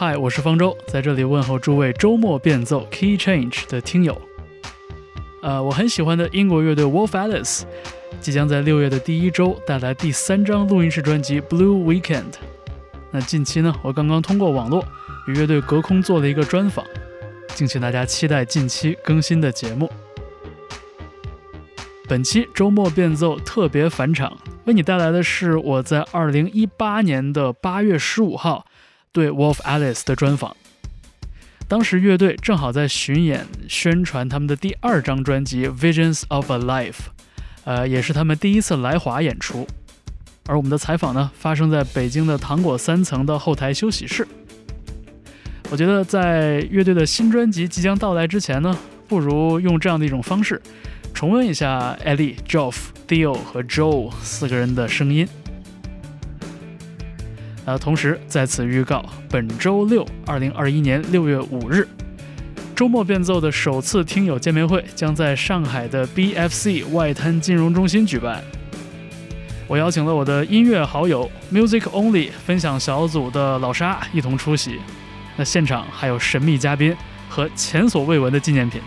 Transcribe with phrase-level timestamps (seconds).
[0.00, 4.18] 嗨，我是方舟，在这里问候诸位周末变奏 Key Change 的听友。
[5.42, 7.64] 呃，我很喜欢的英国乐队 Wolf Alice
[8.18, 12.32] 即将在六月的第一周带来第三张录音室专辑 Blue Weekend。
[13.10, 14.82] 那近期呢，我刚刚通过网络
[15.26, 16.82] 与乐队隔空做了一个专访，
[17.48, 19.92] 敬请大家期待近期更新的节目。
[22.08, 28.64] 本期周末变奏特别返场，为你带来的是我在二零一八年的八月十五号。
[29.12, 30.56] 对 Wolf Alice 的专访，
[31.66, 36.92] 当时乐队正好在巡演宣传他们的第二张专辑《Visions of a Life》，
[37.64, 39.66] 呃，也是他们第一次来华演出。
[40.46, 44.24] 而我们的采访呢，发生在北京的糖果三层的后台休息室。
[45.72, 50.62] 我觉得在乐队的新专辑即将到来之前呢，不如用这样的一种方式，
[51.12, 52.76] 重温一下 Ellie、Geoff、
[53.08, 55.26] Dio 和 Joe 四个人的声音。
[57.70, 61.86] 呃，同时在此预告，本周六，二零二一年六月五日，
[62.74, 68.42] 周末变奏的首次听友见面会将在上海的 BFC 外滩金融中心举办。
[69.68, 74.80] 我邀请了我的音乐好友 Music Only 分享小组的老沙一同出席。
[75.36, 76.96] 那现场还有神秘嘉宾
[77.28, 78.80] 和前所未闻的纪念品。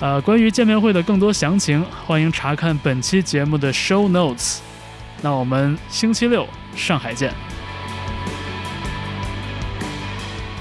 [0.00, 4.58] 呃，关于见面会的更多详情，欢迎查看本期节目的 Show Notes。
[5.22, 6.46] 那我们星期六。
[6.76, 7.32] 上海见。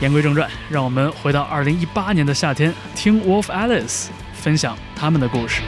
[0.02, 5.62] 言归正传，让我们回到二零一八年的夏天，听 Wolf Alice 分享他们的故事。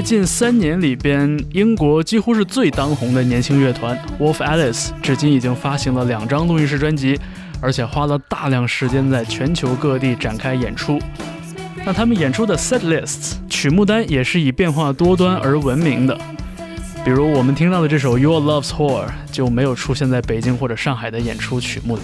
[0.00, 7.18] 近三年里边，英国几乎是最当红的年轻乐团 Wolf Alice，至今已经发行了两张录音室专辑，
[7.60, 10.98] 而且花了大量时间在全球各地展开演出。
[11.84, 16.16] 那他们演出的 set lists 曲目单也是以变化多端而闻名的。
[17.04, 22.02] 比如我们听到的这首 Your Love's Whore 就没有出现在北京或者上海的演出曲目里。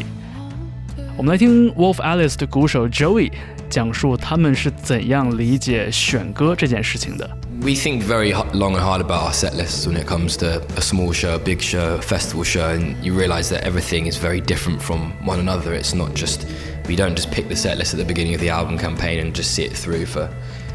[1.17, 3.31] 我们来听 Wolf Alice 的鼓手 Joey
[3.69, 7.29] 讲述他们是怎样理解选歌这件事情的。
[7.67, 11.13] We think very long and hard about our set lists when it comes to a small
[11.13, 14.81] show, a big show, a festival show, and you realise that everything is very different
[14.81, 15.75] from one another.
[15.75, 16.47] It's not just,
[16.87, 19.35] we don't just pick the set list at the beginning of the album campaign and
[19.35, 20.33] just see it through for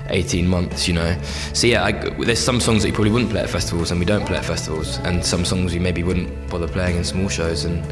[0.10, 1.18] 18 months, you know.
[1.54, 4.06] So yeah, I, there's some songs that you probably wouldn't play at festivals and we
[4.06, 7.64] don't play at festivals, and some songs we maybe wouldn't bother playing in small shows,
[7.64, 7.86] and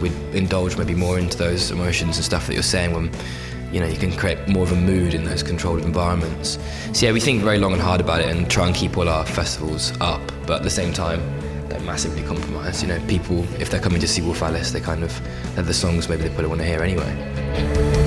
[0.00, 3.10] we'd indulge maybe more into those emotions and stuff that you're saying when
[3.72, 6.58] you know, you can create more of a mood in those controlled environments.
[6.92, 9.08] So yeah, we think very long and hard about it and try and keep all
[9.08, 11.20] our festivals up, but at the same time,
[11.68, 12.82] they're massively compromised.
[12.82, 15.20] You know, people, if they're coming to see Wolf Alice, they kind of,
[15.54, 18.05] they're the songs maybe they probably want to hear anyway.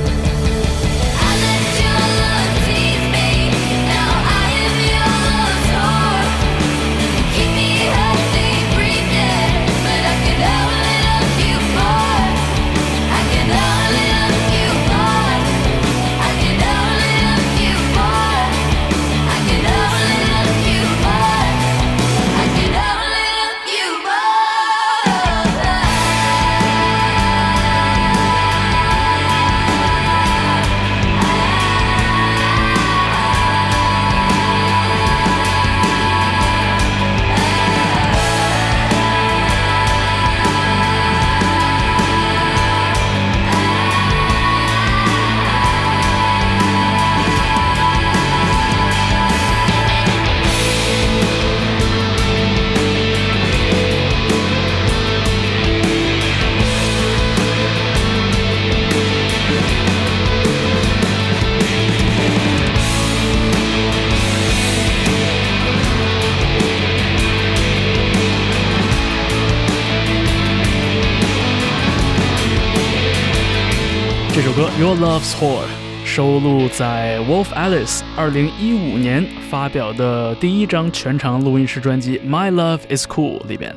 [74.95, 75.65] Love's Whore》
[76.06, 83.75] 收录在 Wolf Alice 2015年发表的第一张全长录音室专辑《My Love Is Cool》里边。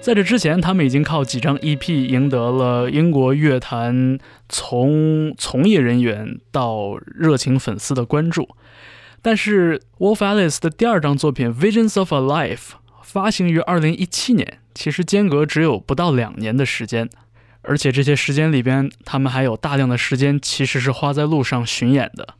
[0.00, 4.18] 在这之前，他们已经靠几张 EP 赢得了英国乐坛
[4.48, 8.48] 从从业人员到热情粉丝的关注。
[9.20, 12.56] 但是 Wolf Alice 的第二张作品《Visions of a Life》
[13.02, 17.10] 发行于2017年，其实间隔只有不到两年的时间。
[17.61, 22.35] 而且这些时间里边，他们还有大量的时间其实是花在路上巡演的，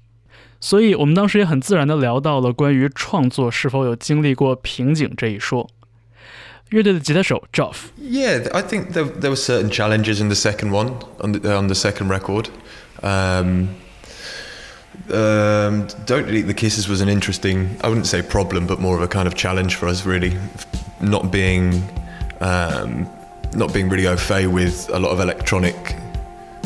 [0.60, 5.70] 所以我们当时也很自然的聊到了关于创作是否有经历过瓶颈这一说。
[6.70, 11.68] 乐队的吉他手 Joff。Yeah, I think there, there were certain challenges in the second one on the, on
[11.68, 12.50] the second record.
[13.04, 13.70] Um,
[15.10, 19.04] um, Don't Eat the Kisses was an interesting, I wouldn't say problem, but more of
[19.04, 20.36] a kind of challenge for us, really.
[21.02, 21.84] Not being
[22.42, 23.06] um,
[23.55, 25.97] not being really au fait with a lot of electronic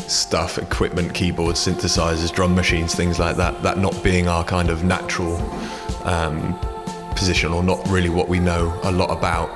[0.07, 3.61] stuff, equipment, keyboards, synthesizers, drum machines, things like that.
[3.63, 5.37] That not being our kind of natural
[6.03, 6.57] um,
[7.15, 9.49] position or not really what we know a lot about.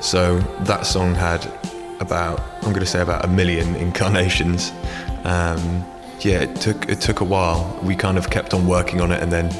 [0.00, 1.46] So that song had
[2.00, 4.72] about I'm going to say about a million incarnations.
[5.24, 5.84] Um,
[6.20, 7.78] yeah, it took it took a while.
[7.82, 9.50] We kind of kept on working on it, and then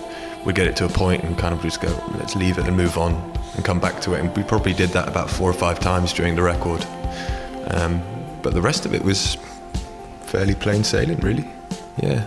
[0.45, 2.77] we'd get it to a point and kind of just go, let's leave it and
[2.77, 3.15] move on
[3.55, 4.21] and come back to it.
[4.21, 6.87] And we probably did that about four or five times during the record.
[7.73, 8.01] Um,
[8.43, 9.37] but the rest of it was
[10.27, 11.45] fairly plain sailing, really.
[12.03, 12.23] Yeah.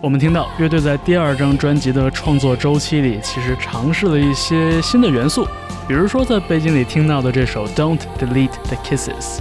[0.00, 5.46] 我们听到乐队在第二张专辑的创作周期里，其实尝试了一些新的元素，
[5.86, 9.40] 比如说在背景里听到的这首《Don't Delete the Kisses》，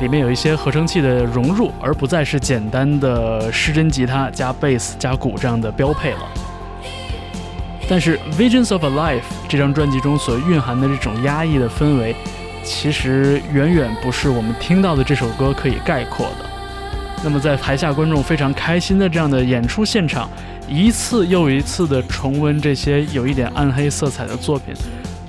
[0.00, 6.20] 里面有一些合成器的融入，而不再是简单的失真吉他加贝斯加鼓这样的标配了。
[7.86, 12.16] 但是《Visions of a Life》这张专辑中所蕴含的这种压抑的氛围。
[12.64, 16.50] 其实远远不是我们听到的这首歌可以概括的。
[17.22, 20.28] 那么，在台下观众非常开心的这样的演出现场，
[20.68, 24.74] 一次又一次的重温这些有一点暗黑色彩的作品，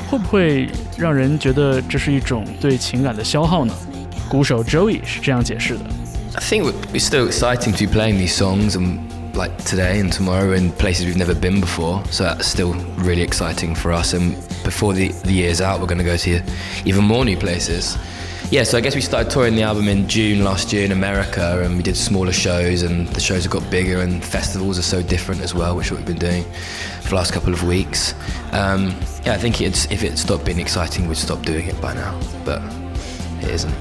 [0.09, 3.73] 会不会让人觉得这是一种对情感的消耗呢？
[4.27, 5.81] 鼓手 Joey 是这样解释的
[6.33, 8.97] ：I think it's still exciting to be playing these songs and
[9.35, 12.03] like today and tomorrow in places we've never been before.
[12.05, 14.13] So that's still really exciting for us.
[14.13, 16.41] And before the, the year's out, we're going to go to
[16.85, 17.97] even more new places.
[18.51, 21.63] Yeah, so I guess we started touring the album in June last year in America,
[21.63, 25.01] and we did smaller shows, and the shows have got bigger, and festivals are so
[25.01, 26.43] different as well, which we've been doing
[27.01, 28.13] for the last couple of weeks.
[28.51, 28.95] Um,
[29.25, 32.19] yeah, I think it's, if it stopped being exciting, we'd stop doing it by now,
[32.45, 32.61] but
[33.41, 33.73] it isn't.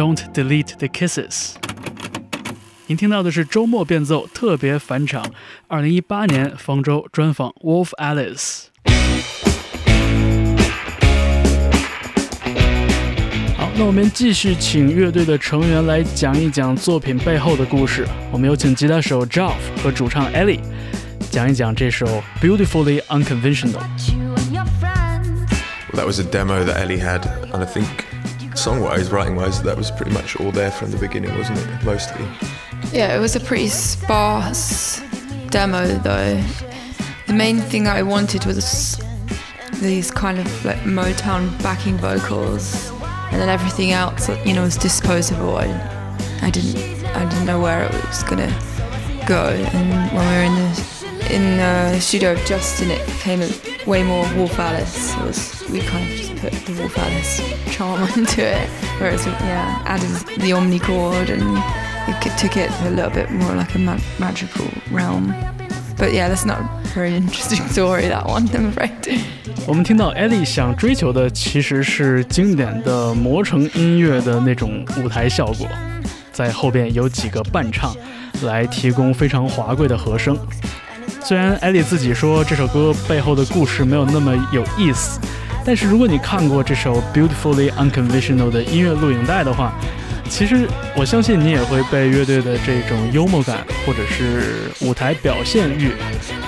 [0.00, 1.54] Don't Delete the Kisses。
[2.86, 5.30] 您听到的是周末变奏特别返场，
[5.66, 8.66] 二零一八年方舟专访 Wolf Alice。
[13.56, 18.06] 好，那我们继续请乐队的成员来讲一讲作品背后的故事。
[18.30, 20.60] 我们有请吉他手 Jeff 和主唱 Ellie
[21.30, 27.86] 讲一讲这首 Beautifully Unconventional。Well, that was a demo that Ellie had, and I think
[28.55, 31.83] song-wise, writing-wise, that was pretty much all there from the beginning, wasn't it?
[31.83, 32.25] Mostly.
[32.91, 35.01] Yeah, it was a pretty sparse
[35.49, 36.41] demo though.
[37.27, 39.01] The main thing I wanted was
[39.81, 42.91] these kind of like Motown backing vocals,
[43.31, 45.57] and then everything else, you know, was disposable.
[45.57, 45.67] I,
[46.41, 48.51] I didn't, I didn't know where it was gonna
[49.25, 49.49] go.
[49.73, 51.01] And when we were in the
[51.33, 53.39] in the studio of Justin, it came
[53.85, 55.15] way more Wolf Alice.
[55.15, 57.40] It was we kind of just put the Wolf Alice
[57.70, 61.42] charm into it, whereas yeah, added the Omni chord and
[62.08, 65.34] it took it a little bit more like a ma magical realm.
[65.98, 68.08] But yeah, that's not a very interesting story.
[68.08, 69.20] That one, I'm afraid.
[69.66, 75.66] 我们听到 Ellie 想追求的其实是经典的魔城音乐的那种舞台效果，
[76.32, 77.96] 在后边有几个伴唱
[78.42, 80.38] 来提供非常华贵的和声。
[81.22, 85.18] 虽然 Ellie 自己说这首歌背后的故事没有那么有意思，
[85.63, 89.73] 但是如果你看过这首 Beautifully Unconventional 的音乐录影带的话，
[90.29, 95.91] 其实我相信你也会被乐队的这种幽默感或者是舞台表现欲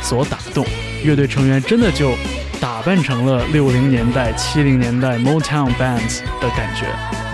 [0.01, 0.65] 所打动。
[1.03, 2.13] 乐队成员真的就
[2.61, 6.87] 打扮成了六零年代、七零年代 Motown bands 的感觉，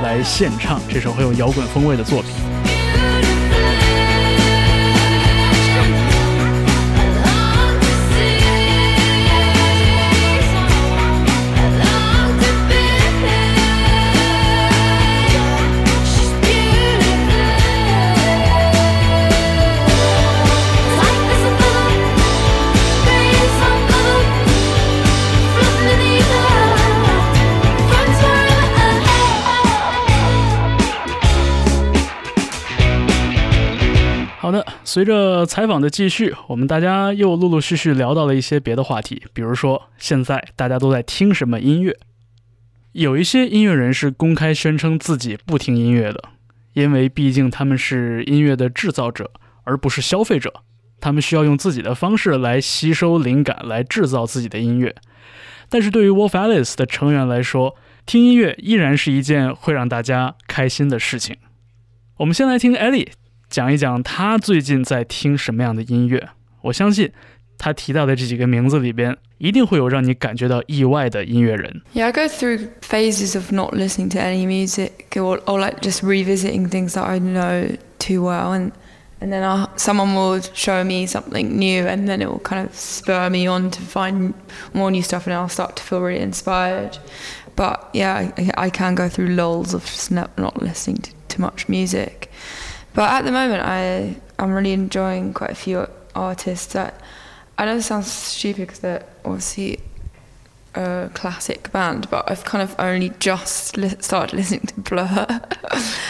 [0.03, 2.31] 来献唱这首很有摇滚风味的作品。
[34.91, 41.96] 随着采访的继续，我们大家又陆陆续续聊到了一些别的话题，比如说现在大家都在听什么音乐。
[42.93, 46.29] 有一些音乐人是公开宣称自己不听音乐的，
[46.74, 49.29] 因为毕竟他们是音乐的制造者，
[49.63, 50.51] 而不是消费者。
[51.00, 54.96] 他们需要用自己的方式来吸收灵感，来制造自己的音乐。
[55.69, 57.75] 但是对于 Wolf Alice 的成员来说，
[58.08, 61.38] 听音乐依然是一件会让大家开心的事情。
[62.17, 63.10] 我们先来听 Ellie。
[63.49, 66.28] 讲一讲他最近在听什么样的音乐。
[66.62, 67.11] 我相信
[67.56, 71.82] 他提到的这几个名字里边，一定会有让你感觉到意外的音乐人。
[71.94, 76.68] Yeah, I go through phases of not listening to any music or, or like just revisiting
[76.68, 78.73] things that I know too well, and
[79.20, 82.75] and then I'll, someone will show me something new, and then it will kind of
[82.75, 84.34] spur me on to find
[84.73, 86.99] more new stuff, and I'll start to feel really inspired.
[87.56, 91.40] But yeah, I, I can go through lulls of just not, not listening to too
[91.40, 92.30] much music.
[93.00, 97.00] But at the moment, I I'm really enjoying quite a few artists that
[97.58, 99.79] I know sounds stupid because they're obviously
[100.75, 105.41] a classic band, but I've kind of only just li- started listening to Blur.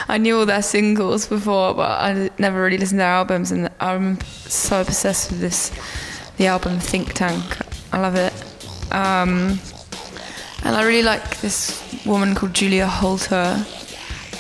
[0.07, 3.69] I knew all their singles before, but I never really listened to their albums, and
[3.79, 5.71] I'm so obsessed with this
[6.37, 7.45] the album Think Tank.
[7.93, 8.33] I love it.
[8.91, 9.59] Um,
[10.63, 13.63] and I really like this woman called Julia Holter.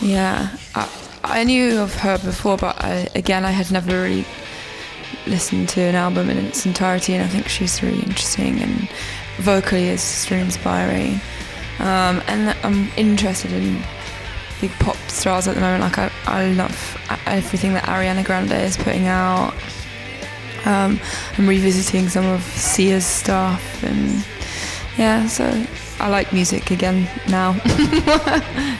[0.01, 0.89] Yeah, I,
[1.29, 4.25] I knew of her before, but I, again, I had never really
[5.27, 8.89] listened to an album in its entirety, and I think she's really interesting and
[9.37, 11.21] vocally is really inspiring.
[11.79, 13.81] Um, and I'm interested in
[14.59, 15.83] big pop stars at the moment.
[15.83, 19.53] Like I, I love everything that Ariana Grande is putting out.
[20.65, 20.99] Um,
[21.37, 24.25] I'm revisiting some of Sia's stuff, and
[24.97, 25.65] yeah, so
[25.99, 27.53] I like music again now.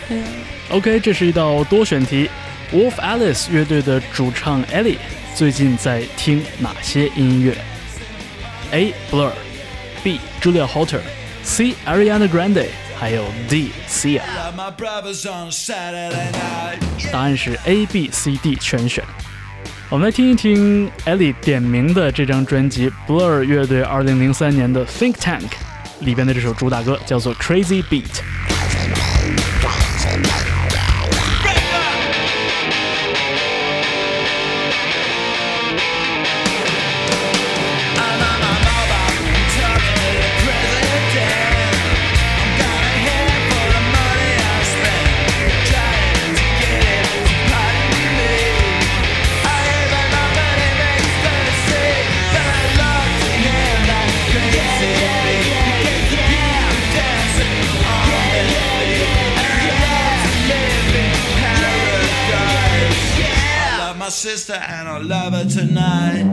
[0.10, 0.46] yeah.
[0.72, 2.30] OK，这是一道多选题。
[2.72, 4.98] Wolf Alice 乐队的主唱 Ellie
[5.34, 7.58] 最近在听哪些音乐
[8.72, 8.94] ？A.
[9.10, 10.20] Blur，B.
[10.40, 11.74] Julia Holter，C.
[11.88, 12.68] Ariana Grande，
[13.00, 13.72] 还有 D.
[13.88, 14.22] Sia。
[17.12, 19.04] 答案是 A、B、C、D 全选。
[19.90, 25.50] 我们来听一听 Ellie 点名的这张专辑 Blur 乐队2003年的 Think Tank
[26.02, 28.22] 里边的这首主打歌，叫做 Crazy Beat。
[64.50, 66.26] Sister and I'll love her tonight.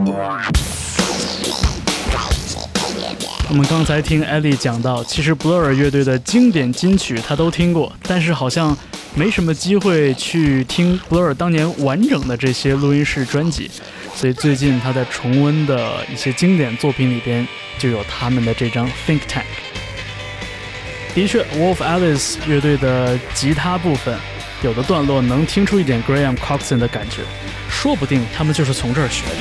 [3.48, 8.76] 我们刚才听艾莉讲到，其实 Blur 乐队的经典金曲他都听过，但是好像
[9.14, 13.70] 没什么机会去听 Blur 当年完整的这些录音室专辑，
[14.14, 17.46] 所以最近他在重温的一些经典作品里边
[17.78, 19.44] 就有他们的这张 Think Tank。
[21.14, 24.18] 的确，Wolf Alice 乐队的吉他部分
[24.66, 27.22] 有的段落能听出一点 Graham Coxon 的感觉，
[27.70, 29.36] 说不定他们就是从这儿学的。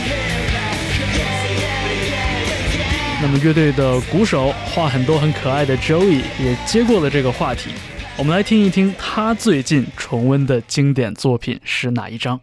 [3.19, 7.71] 那么乐队的鼓手画很多很可爱的 Joey 也接过了这个话题，
[8.17, 12.39] 我们来听一听他最近重温的经典作品是哪一张。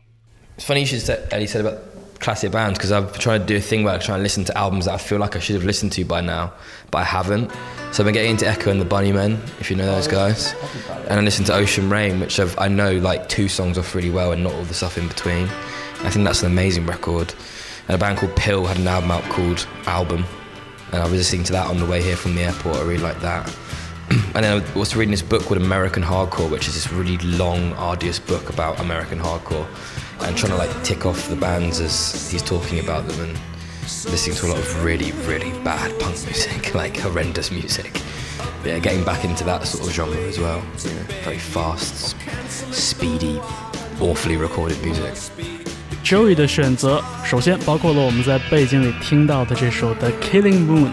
[0.58, 1.78] It's funny you should say, Eddie said about
[2.18, 4.58] classic bands because I've tried to do a thing where I try and listen to
[4.58, 6.50] albums that I feel like I should have listened to by now,
[6.90, 7.48] but I haven't.
[7.92, 10.54] So I've been getting into Echo and the Bunnymen, if you know those guys,
[11.08, 14.08] and I listened to Ocean Rain, which I've, I know like two songs off really
[14.08, 15.46] well and not all the stuff in between.
[16.00, 17.34] I think that's an amazing record.
[17.88, 20.24] And a band called Pill had an album out called Album,
[20.90, 22.76] and I was listening to that on the way here from the airport.
[22.76, 23.54] I really like that.
[24.10, 27.74] and then I was reading this book called American Hardcore, which is this really long,
[27.74, 29.66] arduous book about American hardcore,
[30.22, 33.38] and trying to like tick off the bands as he's talking about them, and
[34.09, 38.01] listening to a lot of really, really bad punk music, like horrendous music.
[38.65, 40.61] Yeah, getting back into that sort of genre as well.
[40.83, 42.15] You know, very fast,
[42.71, 43.39] speedy,
[43.99, 45.13] awfully recorded music.
[46.03, 50.89] Joey 的选择，首先包括了我们在背景里听到的这首《The Killing Moon》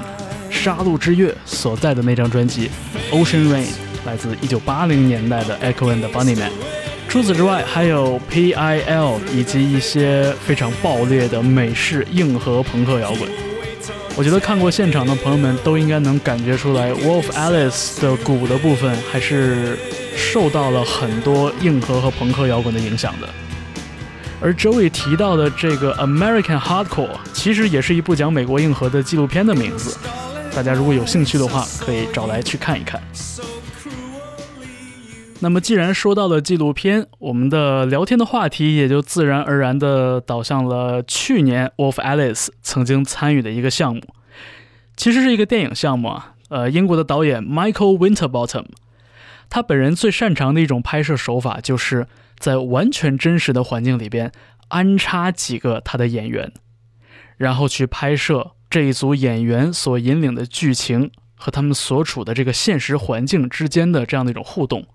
[0.50, 2.70] 杀戮之月所在的那张专辑《
[3.14, 3.66] Ocean Rain》，
[4.04, 6.77] 来自1980年代的 Echo and the Bunnymen。
[7.09, 9.19] 除此之外，还有 P.I.L.
[9.33, 13.27] 以及一些非常爆裂的美式硬核朋克摇滚。
[14.15, 19.75] 我觉得看过现场的朋友们都应该能感觉出来，Wolf Alice 的鼓的部分还是
[20.15, 23.27] 受到了很多硬核和朋克摇滚的影响的。
[24.39, 29.97] 而 Joey 提到的这个 American Hardcore，其实也是一部讲美国硬核的纪录片的名字。
[30.55, 33.01] 大家如果有兴趣的话，可以找来去看一看。
[35.41, 44.01] 那么，既然说到了纪录片，我们的聊天的话题也就自然而然地导向了去年 Wolf Alice 曾经参与的一个项目，
[44.97, 46.33] 其实是一个电影项目啊。
[46.49, 48.65] 呃，英国的导演 Michael Winterbottom，
[49.49, 52.07] 他本人最擅长的一种拍摄手法就是。
[52.39, 54.31] 在完全真实的环境里边
[54.69, 56.53] 安插几个他的演员，
[57.35, 64.87] 然后去拍摄这一组演员所引领的剧情和他们所处的这个现实环境之间的这样的一种互动，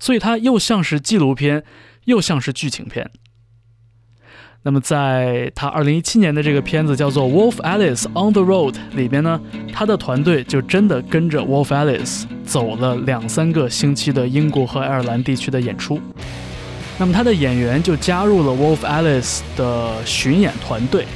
[0.00, 1.62] 所以它又像是纪录片，
[2.06, 3.08] 又像是剧情片。
[4.62, 9.40] 那么，在他二零一七年的这个片子叫做《Wolf Alice on the Road》里边呢，
[9.72, 15.98] 他的团队就真的跟着 Wolf Alice 走了两三个星期的英国和爱尔兰地区的演出。
[16.98, 21.06] 那么他的演员就加入了 Wolf Alice 的巡演团队。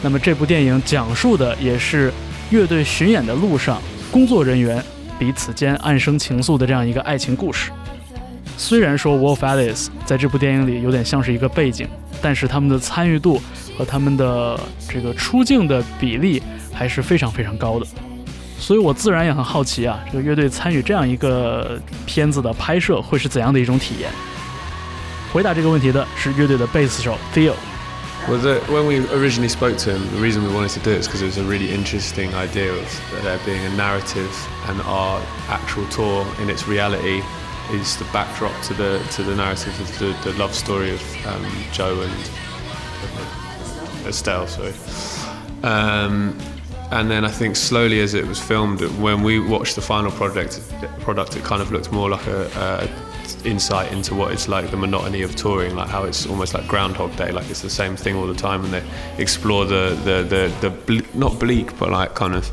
[0.00, 2.12] 那么这部电影讲述的也是
[2.50, 4.80] 乐队巡演的路上，工作人员
[5.18, 7.72] 彼此间暗生情愫的这样一个爱情故事。
[8.58, 11.88] 虽然说 Wolf Alice 在这部电影里有点像是一个背景，
[12.20, 13.40] 但是他们的参与度
[13.78, 16.42] 和他们的这个出镜的比例
[16.72, 17.86] 还是非常非常高的。
[18.58, 24.10] 所以我自然也很好奇啊，这个乐队参与这样一个片子的拍摄会是怎样的一种体验？
[25.32, 27.54] 回答这个问题的是乐队的贝斯手 Theo。
[28.28, 31.08] Well, the, when we originally spoke to him, the reason we wanted to do it is
[31.08, 32.84] because it was a really interesting idea of
[33.22, 34.28] there being a narrative,
[34.68, 37.22] and our actual tour in its reality
[37.70, 41.46] is the backdrop to the to the narrative of the, the love story of um,
[41.72, 42.12] Joe and
[44.06, 44.46] Estelle.
[44.46, 44.72] Sorry.
[45.62, 46.38] Um,
[46.90, 50.60] and then I think slowly as it was filmed, when we watched the final project,
[51.00, 52.88] product, it kind of looked more like a, a
[53.46, 57.14] insight into what it's like the monotony of touring, like how it's almost like Groundhog
[57.16, 58.82] Day, like it's the same thing all the time, and they
[59.18, 62.50] explore the the the, the ble- not bleak but like kind of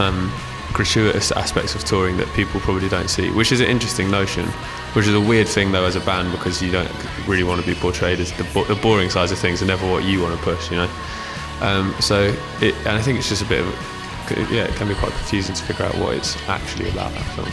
[0.00, 0.32] um,
[0.77, 4.45] gratuitous aspects of touring that people probably don't see, which is an interesting notion.
[4.93, 6.87] Which is a weird thing though as a band because you don't
[7.27, 9.89] really want to be portrayed as the, bo- the boring sides of things and never
[9.89, 10.89] what you want to push, you know.
[11.61, 13.67] Um, so, it, and I think it's just a bit of,
[14.51, 17.49] yeah, it can be quite confusing to figure out what it's actually about that film.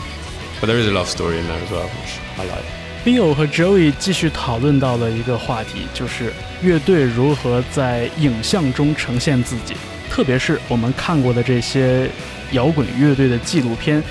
[0.59, 2.65] But there is a love story in there as well, which I like.
[3.03, 9.75] Bill 和 Joey 继续讨论到了一个话题，就是乐队如何在影像中呈现自己。
[10.10, 12.10] 特别是我们看过的这些
[12.52, 14.02] 摇滚乐队的纪录片，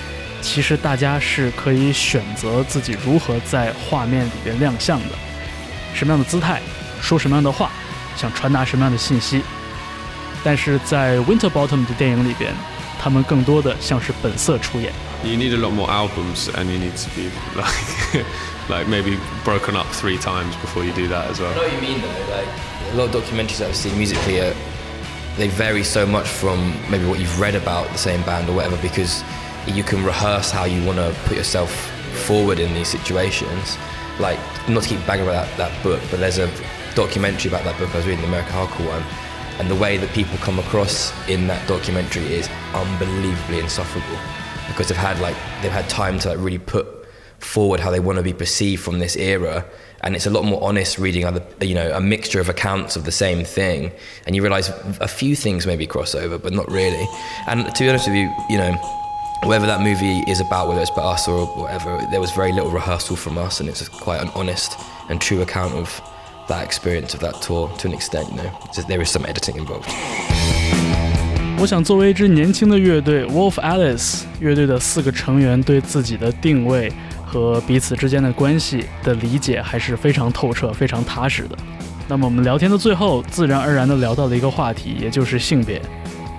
[0.41, 5.15] 其实大家是可以选择自己如何在画面里边亮相的，
[5.93, 6.61] 什么样的姿态，
[7.01, 7.71] 说什么样的话，
[8.15, 9.41] 想传达什么样的信息。
[10.43, 12.53] 但是在 Winterbottom 的电影里边。
[12.97, 14.91] 他们更多的像是本色出演。
[15.23, 18.25] You need a lot more albums, and you need to be like,
[18.67, 21.51] like maybe broken up three times before you do that as well.
[21.51, 22.33] I know what you mean though.
[22.33, 22.47] Like
[22.93, 24.55] a lot of documentaries I've seen musically, are,
[25.37, 28.77] they vary so much from maybe what you've read about the same band or whatever
[28.81, 29.23] because
[29.67, 31.71] you can rehearse how you want to put yourself
[32.25, 33.77] forward in these situations.
[34.19, 36.49] Like not to keep banging about that, that book, but there's a
[36.95, 39.03] documentary about that book I was reading, the American Hardcore one,
[39.59, 44.19] and the way that people come across in that documentary is unbelievably insufferable
[44.67, 46.87] because they've had like they've had time to like really put
[47.39, 49.65] forward how they want to be perceived from this era
[50.04, 53.04] and it's a lot more honest reading other you know a mixture of accounts of
[53.04, 53.90] the same thing
[54.26, 57.06] and you realize a few things maybe cross over but not really
[57.46, 58.72] and to be honest with you you know
[59.44, 62.70] whatever that movie is about whether it's about us or whatever there was very little
[62.70, 66.00] rehearsal from us and it's quite an honest and true account of
[66.48, 69.56] that experience of that tour to an extent you know just, there is some editing
[69.56, 69.88] involved
[71.58, 76.90] 我想，作为一支年轻的乐队，Wolf Alice 乐队的四个成员对自己的定位
[77.35, 81.57] 和彼此之间的关系的理解还是非常透彻、非常踏实的。
[82.07, 85.81] 那么，我们聊天的最后，自然而然地聊到了一个话题，也就是性别。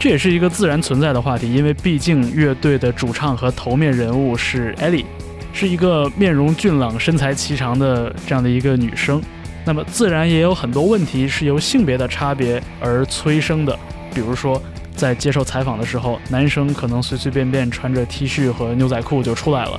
[0.01, 5.05] 这也是一个自然存在的话题，因为毕竟乐队的主唱和头面人物是 Ellie，
[5.53, 9.23] 是一个面容俊朗、身材颀长的这样的一个女生。
[9.67, 13.79] 那么，自然也有很多问题是由性别的差别而催生的，
[14.15, 14.63] 比如说。
[14.97, 19.79] 在接受采访的时候，男生可能随随便便穿着 T 恤和牛仔裤就出来了，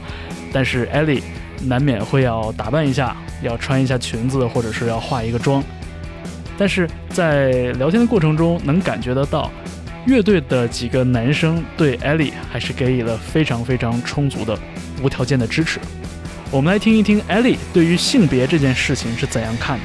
[0.52, 1.22] 但是 Ellie
[1.64, 5.64] 难免会要打扮一下，要穿一下裙子，或者是要化一个妆。
[6.58, 9.52] 但是在聊天的过程中，能感觉得到，
[10.06, 14.58] 乐队的几个男生对 Ellie 还是给予了非常非常充足的、
[15.04, 15.80] 无条件的支持。
[16.50, 19.84] 我们来听一听 Ellie 对于性别这件事情是怎样看的。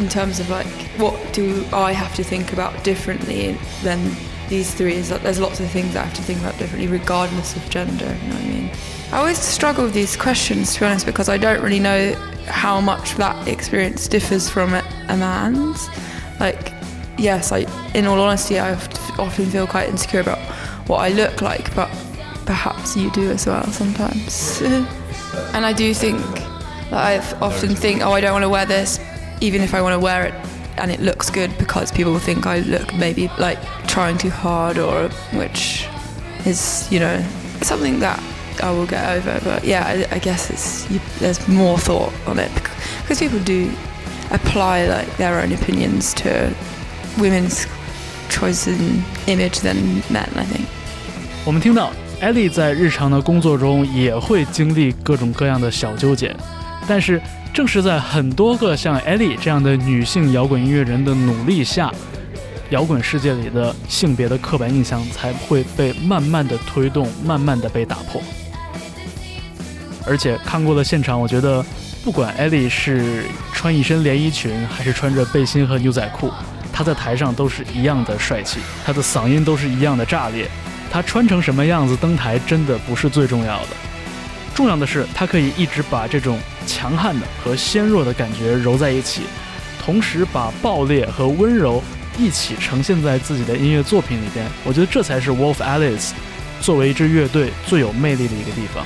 [0.00, 3.98] in terms of like what do I have to think about differently than
[4.50, 7.56] these three is that there's lots of things I have to think about differently regardless
[7.56, 8.70] of gender, you know what I mean?
[9.12, 12.12] I always struggle with these questions to be honest because I don't really know
[12.46, 14.82] how much that experience differs from a,
[15.16, 15.88] man's.
[16.38, 16.72] Like,
[17.16, 17.60] yes, I,
[17.94, 18.72] in all honesty, I
[19.18, 20.38] often feel quite insecure about
[20.88, 21.88] what I look like, but
[22.44, 24.60] perhaps you do as well sometimes.
[24.62, 26.18] and I do think
[26.90, 28.98] that I often think, oh, I don't want to wear this
[29.40, 30.34] even if I want to wear it
[30.76, 33.58] and it looks good because people think I look maybe like
[33.89, 35.87] trying too hard or which
[36.45, 37.23] is you know
[37.61, 38.19] something that
[38.61, 42.39] I will get over but yeah I, I guess it's you, there's more thought on
[42.39, 42.51] it
[43.01, 43.69] because people do
[44.31, 46.53] apply like their own opinions to
[47.17, 47.67] women's
[48.29, 50.65] choice and image than men I think
[51.45, 56.35] 我们听到 Ellie 在日常的工作中也会经历各种各样的小纠结，
[56.87, 57.21] 但是
[57.53, 61.91] 正是在很多个像 Ellie 这样的女性摇滚音乐人的努力下，
[62.70, 68.22] 摇滚世界里的性别的刻板印象才会被慢慢的推动，慢慢的被打破。
[70.06, 71.64] 而且看过了现场，我觉得
[72.04, 76.30] 不管 Ellie 是穿一身连衣裙，还是穿着背心和牛仔裤，
[76.72, 80.48] 她在台上都是一样的帅气，她的嗓音都是一样的炸裂。
[80.90, 83.68] 她穿成什么样子登台，真的不是最重要的。
[84.54, 89.22] 重要的是，他可以一直把这种强悍的和纤弱的感觉揉在一起，
[89.82, 91.82] 同时把爆裂和温柔
[92.18, 94.46] 一起呈现在自己的音乐作品里边。
[94.64, 96.12] 我觉得这才是 Wolf Alice
[96.60, 98.84] 作为一支乐队最有魅力的一个地方。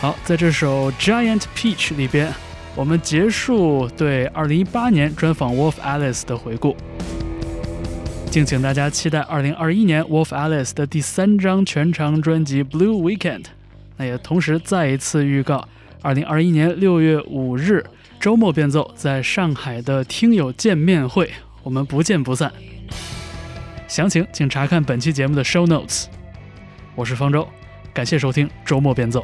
[0.00, 2.32] 好，在这首 Giant Peach 里边，
[2.74, 6.76] 我们结束对2018年专访 Wolf Alice 的回顾。
[8.30, 13.42] 敬请大家期待二零二一年 Wolf Alice 的第三张全长专辑《Blue Weekend》。
[13.96, 15.66] 那也同时再一次预告，
[16.02, 17.86] 二零二一年六月五日
[18.24, 21.30] 周末变奏在上海的听友见面会，
[21.62, 22.50] 我们不见不散。
[23.86, 26.06] 详情请查看本期节目的 Show Notes。
[26.94, 27.46] 我是方舟，
[27.92, 29.22] 感谢收听周末变奏。